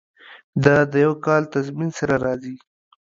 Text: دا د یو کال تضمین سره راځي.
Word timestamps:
دا 0.63 0.77
د 0.91 0.93
یو 1.05 1.13
کال 1.25 1.43
تضمین 1.53 1.89
سره 1.99 2.15
راځي. 2.25 2.55